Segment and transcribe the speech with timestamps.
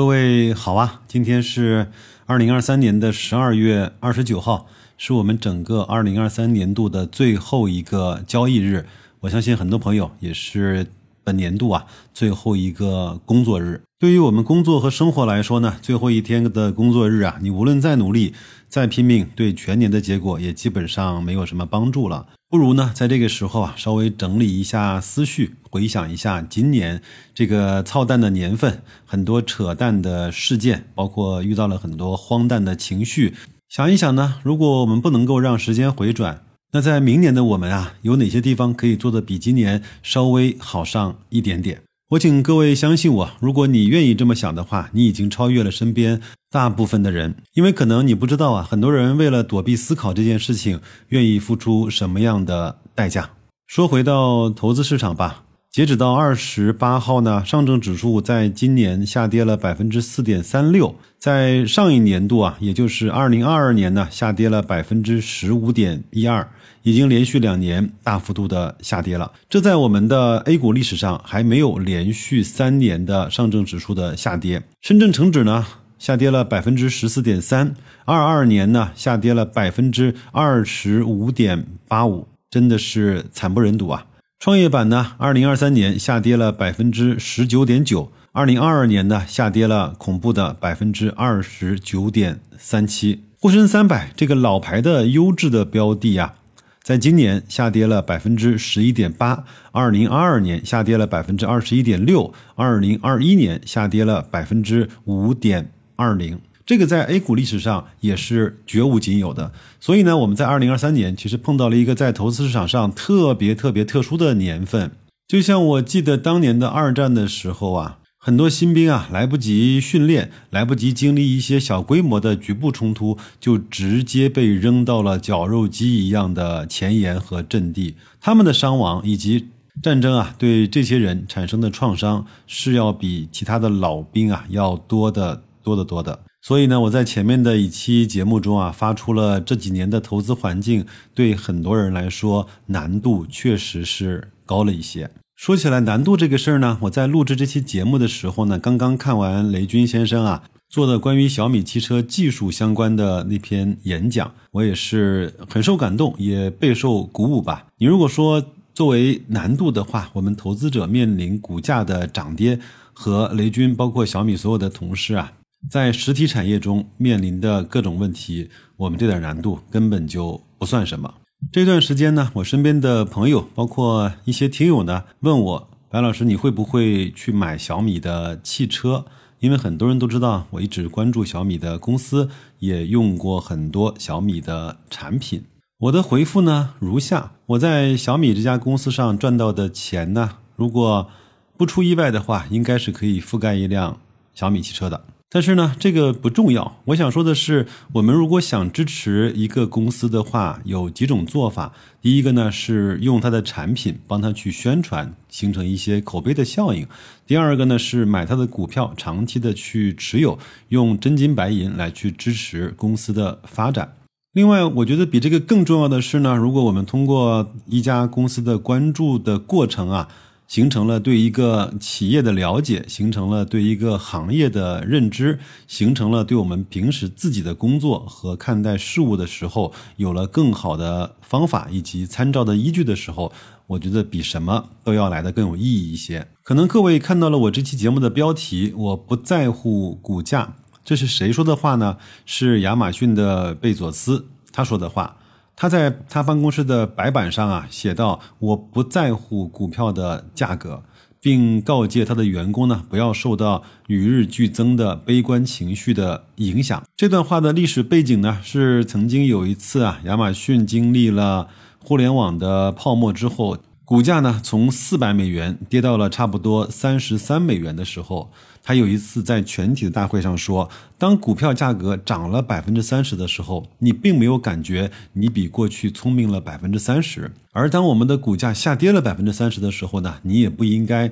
[0.00, 1.88] 各位好啊，今天是
[2.24, 8.86] 二零二三年的十二月二十九号，是我们整个二零二三年度的最后一个交易日。
[9.20, 10.86] 我相信很多朋友也是
[11.22, 11.84] 本年度啊
[12.14, 13.82] 最后一个工作日。
[13.98, 18.32] 对于我们工作和生活来说呢，最后一天的工作日啊，你无论再努力、
[18.70, 22.26] 再拼命，对全年的结果也基本上没有什么帮助了。
[22.50, 27.00] 不如呢，在这个时候啊，稍微整理一下思绪，回想一下今年
[27.32, 33.36] 这个操蛋的年份，很多扯淡的事件，包括遇到了很多荒诞的情绪。
[33.68, 36.42] 想一想呢，如果我们不能够让时间回转，
[36.72, 41.80] 那在明年的我们啊，有哪些地方可以做的比今年稍微好上一点点？
[42.10, 46.20] 我请各位相信我，如果你愿意这么想的话，你已经超越了身边
[46.50, 53.30] 大部分的人，因为可能你不知道啊，很多人为了躲避思考这件事情，愿意付出什么样的代价。
[53.68, 66.48] 说回到投资市场吧，截止到二十八号呢，上证指数在今年下跌了百分之四点三六，在上一年度啊，也就是二零二二年呢，下跌了百分之十五点一二。
[66.82, 74.60] 已经连续两年大幅度的下跌了，这在我们的 A 股历史上还没有连续三年的上证指数的下跌。
[74.80, 75.64] 深圳成指呢
[76.00, 84.06] 下跌了百分之十四点三，二二年呢下跌了百分之二十五点八五，真的是惨不忍睹啊！
[84.40, 93.22] 创业板呢，二零二三年下跌了百分之十九点九，二零二二年呢下跌了恐怖的百分之二十九点三七。
[93.38, 96.36] 沪深三百这个老牌的优质的标的啊。
[96.82, 109.50] 在今年下跌了百分之十一点八，二零二二年下跌了百分之二十一点六，二零二一年下跌了百分之五点二零，这个在 A 股历史上也是绝无仅有的。
[109.80, 114.92] 所以呢，我们在二零二三年其实碰到了一个在投资市场上特别特别特殊的年份，
[115.26, 117.96] 就像我记得当年的二战的时候啊。
[118.22, 127.96] 很多新兵啊，来不及训练，来不及经历一些小规模的局部冲突，就直接被扔到了绞肉机一样的前沿和阵地。
[128.20, 129.48] 他们的伤亡以及
[129.82, 136.20] 战争啊，对这些人产生的创伤是要比其他的老兵啊要多的多得多的。
[136.42, 145.10] 所以呢，我在前面的一期节目中啊，发出了这几年的投资环境对很多人来说难度确实是高了一些。
[145.36, 157.66] 说起来难度这个事儿呢，我在录制这期节目的时候呢，刚刚看完雷军先生啊做的关于小米汽车技术相关的那篇演讲，我也是很受感动，也备受鼓舞吧。
[157.78, 158.42] 你如果说
[158.72, 162.58] 作为难度的话，我们投资者面临股价的涨跌
[162.92, 165.32] 和雷军包括小米所有的同事啊，
[165.68, 171.14] 在实体产业中面临的各种问题，我们这点难度根本就不算什么。
[171.52, 179.04] 这段时间呢，我身边的朋友，包括一些听友呢，问我白老师，你会不会去买小米的汽车？
[179.40, 182.28] 因为很多人都知道，我一直关注小米的公司，
[182.58, 185.44] 也用过很多小米的产品。
[185.78, 191.08] 我的回复呢如下：我在小米这家公司上赚到的钱呢，如果
[191.56, 193.98] 不出意外的话，应该是可以覆盖一辆
[194.34, 195.02] 小米汽车的。
[195.32, 196.80] 但是呢，这个不重要。
[196.86, 201.72] 我想说的是，我们如果想支持一个公司的话，有几种做法。
[202.02, 206.84] 第一个呢，是用它的产品帮它去宣传，形成一些口碑的效应；
[207.28, 210.36] 第二个呢，是买它的股票，长期的去持有，
[210.70, 213.94] 用真金白银来去支持公司的发展。
[214.32, 220.08] 另外，我觉得比这个更重要的是呢，如果我们通过一家公司的关注的过程啊。
[220.50, 225.38] 形成了对一个企业的了解，形成了对一个行业的认知，
[225.68, 233.32] 形成了对我们平时自己的工作和看待事物的时候有了更好的方法以及参照的依据的时候，
[233.68, 236.26] 我觉得比什么都要来的更有意义一些。
[236.42, 241.96] 可能各位看到了我这期节目的标题，我不在乎股价，这是谁说的话呢？
[242.26, 245.18] 是亚马逊的贝佐斯他说的话。
[245.60, 250.82] 他在他办公室的白板上啊写道：“我不在乎股票的价格，
[251.20, 261.48] 并告诫他的员工呢不要受到与日俱增的悲观情绪的影响。”这段话的历史背景呢是曾经有一次啊，亚马逊经历了
[261.84, 263.58] 互联网的泡沫之后，
[263.90, 268.30] 股价呢从四百美元跌到了差不多三十三美元的时候。
[268.62, 277.22] 他有一次在全体的大会上说：“当股票价格涨了百分之三十的时候，你并没有感觉你比过去聪明了百分之三十；
[277.52, 281.10] 而当我们的股价下跌了百分之三十的时候呢，你也不应该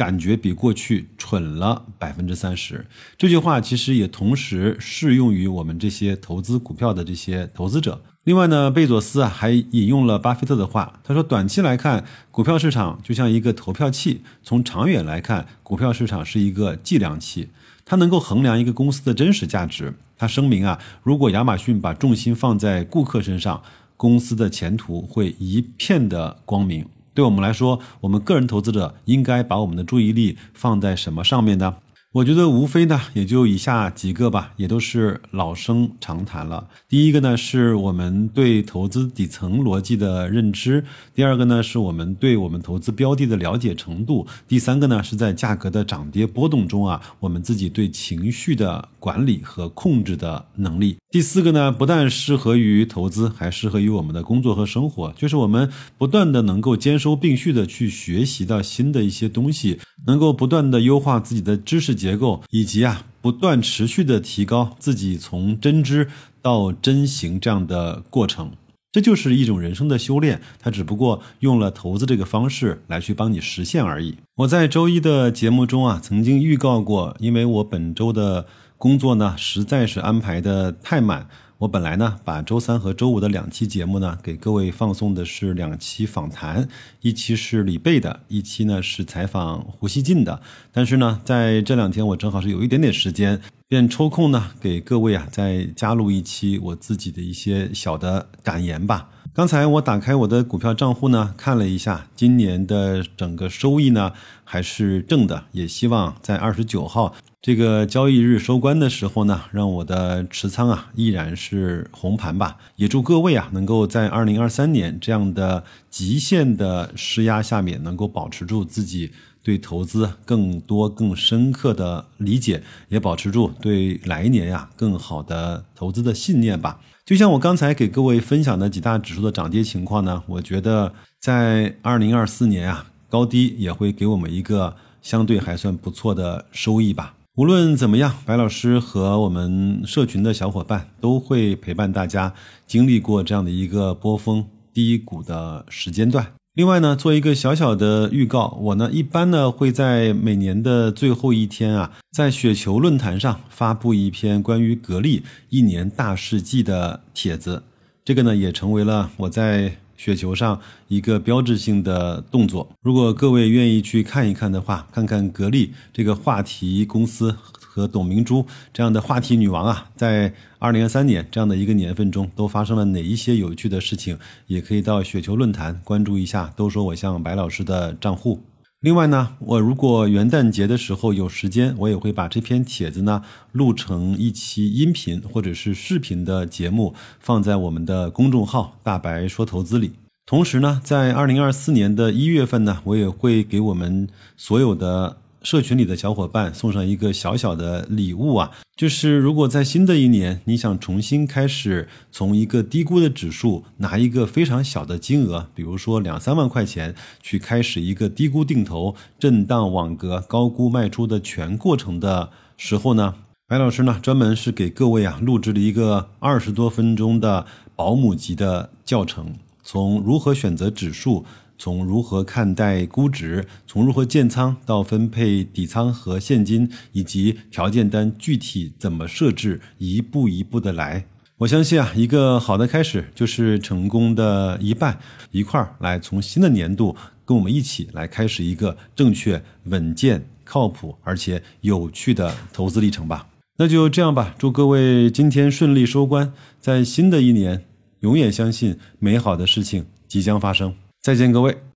[0.00, 2.86] 感觉比过去蠢了百分之三十。”
[3.18, 8.00] 这句话其实也同时适用于我们这些投资股票的这些投资者。
[8.24, 17.50] 另外呢，贝佐斯啊还引用了巴菲特的话，他说：“短期来看，股票市场就像一个投票器；从长远来看，股票市场是一个计量器。”
[17.84, 19.92] 它能够衡量一个公司的真实价值。
[20.16, 23.62] 它声明啊，如果亚马逊把重心放在顾客身上，
[23.98, 26.86] 公司的前途会一片的光明。
[27.14, 31.76] 对我们来说，我们个人投资者应该把我们的注意力放在什么上面呢？
[32.12, 36.66] 我觉得无非呢，也就以下几个吧，也都是老生常谈了。
[36.88, 40.82] 第一个呢，是我们对投资底层逻辑的认知；
[41.14, 61.90] 第二个呢，是我们对我们投资标的的了解程度；第三个呢，是在价格的涨跌波动中啊，我们自己对情绪的管理和控制的能力；第四个呢，不但适合于投资，还适合于我们的工作和生活，就是我们不断的能够兼收并蓄的去学习到新的一些东西，能够不断的优化自己的知识。
[62.00, 66.08] 结构以及啊，不断持续的提高自己从真知
[66.40, 68.52] 到真行这样的过程，
[68.92, 70.40] 这就是一种人生的修炼。
[70.60, 74.16] 它只不过用了投资这个方式来去帮你实现而已。
[74.36, 78.46] 我在周一的节目中啊，曾经预告过，因为我本周的
[78.80, 81.28] 工作呢，实在是安排的太满。
[81.58, 86.66] 我本来呢，把周三和周五的两期节目呢，给各位放送的是两期访谈，
[87.02, 90.40] 一期是李贝的，一期呢是采访胡锡进的。
[90.72, 93.38] 但是呢，在这两天我正好是有一点点时间，
[93.68, 99.10] 便抽空呢，给各位啊再加入一期我自己的一些小的感言吧。
[99.34, 104.12] 刚才我打开我的股票账户呢，看了一下，今年的整个收益呢
[104.42, 107.14] 还是正的，也希望在二十九号。
[107.42, 112.58] 这个交易日收官的时候呢，让我的持仓啊依然是红盘吧。
[112.76, 126.78] 也祝各位啊能够在二零二三年这样的极限的施压下面，能够保持住自己对投资更多更深刻的理解，也保持住对来年呀更好的投资的信念吧。
[127.06, 137.14] 就像我刚才给各位分享的几大指数的涨跌情况呢，我觉得在二零二四年啊高低也会给我们一个相对还算不错的收益吧。
[137.36, 142.34] 无论怎么样，白老师和我们社群的小伙伴都会陪伴大家
[142.66, 144.44] 经历过这样的一个波峰
[144.74, 146.26] 低谷的时间段。
[146.54, 157.62] 另外呢，做一个小小的预告，我呢一般呢会在每年的最后一天啊，在雪球论坛上发布一篇关于格力一年大事记的帖子，
[158.04, 159.76] 这个呢也成为了我在。
[160.00, 160.58] 雪球上
[160.88, 176.50] 一个标志性的动作，如果各位愿意去看一看的话，看看格力这个话题公司和董明珠这样的话题女王啊，在二零二三年这样的一个年份中都发生了哪一些有趣的事情，也可以到雪球论坛关注一下。
[176.56, 178.40] 都说我像白老师的账户。
[178.82, 183.22] 另外呢，我如果元旦节的时候有时间，我也会把这篇帖子呢
[183.52, 189.92] 录成一期音频或者是视频的节目，放在我们的公众号“大白说投资”里。
[190.24, 195.18] 同时呢，在二零二四年的一月份呢，我也会给我们所有的。
[195.42, 213.14] 社群里的小伙伴送上一个小小的礼物啊，就是如果在新的一年你想重新开始，从一个低估的指数拿一个非常小的金额，比如说两三万块钱，去开始一个低估定投、震荡网格、高估卖出的全过程的时候呢，
[213.48, 221.24] 白老师呢专门是给各位啊录制了一个二十多分钟的保姆级的教程，从如何选择指数。
[221.60, 231.04] 从如何看待估值，从如何建仓到分配底仓和现金，以及条件单具体怎么设置，一步一步的来。
[231.36, 234.98] 我相信啊，一个好的开始就是成功的一半。
[235.32, 236.96] 一块儿来从新的年度
[237.26, 243.28] 跟我们一起来开始一个正确、稳健、靠谱而且有趣的投资历程吧。
[243.58, 247.66] 那就这样吧，祝各位今天顺利收官，在新的一年，
[248.00, 250.74] 永远相信美好的事情即将发生。
[251.02, 251.60] 再见，各位。